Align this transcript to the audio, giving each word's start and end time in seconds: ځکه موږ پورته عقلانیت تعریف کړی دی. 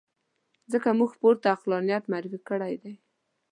ځکه 0.71 0.89
موږ 0.99 1.11
پورته 1.21 1.47
عقلانیت 1.55 2.03
تعریف 2.13 2.41
کړی 2.49 2.73
دی. 2.81 2.93